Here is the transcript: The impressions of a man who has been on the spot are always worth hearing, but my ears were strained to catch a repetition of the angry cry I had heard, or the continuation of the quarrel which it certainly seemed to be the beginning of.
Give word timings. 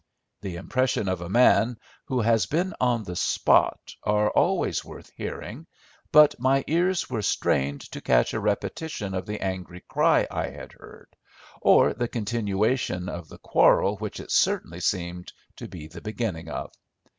The 0.41 0.55
impressions 0.55 1.07
of 1.09 1.21
a 1.21 1.29
man 1.29 1.77
who 2.05 2.21
has 2.21 2.47
been 2.47 2.73
on 2.81 3.03
the 3.03 3.15
spot 3.15 3.93
are 4.01 4.31
always 4.31 4.83
worth 4.83 5.11
hearing, 5.15 5.67
but 6.11 6.33
my 6.39 6.63
ears 6.65 7.07
were 7.07 7.21
strained 7.21 7.81
to 7.91 8.01
catch 8.01 8.33
a 8.33 8.39
repetition 8.39 9.13
of 9.13 9.27
the 9.27 9.39
angry 9.39 9.81
cry 9.87 10.25
I 10.31 10.47
had 10.49 10.71
heard, 10.71 11.15
or 11.61 11.93
the 11.93 12.07
continuation 12.07 13.09
of 13.09 13.27
the 13.29 13.37
quarrel 13.37 13.97
which 13.97 14.19
it 14.19 14.31
certainly 14.31 14.79
seemed 14.79 15.33
to 15.57 15.67
be 15.67 15.85
the 15.85 16.01
beginning 16.01 16.49
of. 16.49 16.73